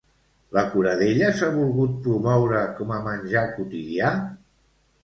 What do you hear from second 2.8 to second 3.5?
com a menjar